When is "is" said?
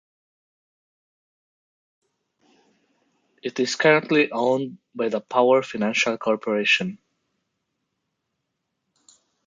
3.59-3.75